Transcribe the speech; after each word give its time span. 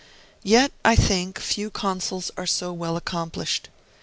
Yet, 0.41 0.71
I 0.83 0.95
think, 0.95 1.37
few 1.37 1.69
consuls 1.69 2.31
are 2.35 2.47
so 2.47 2.73
well 2.73 2.97
accomplished. 2.97 3.69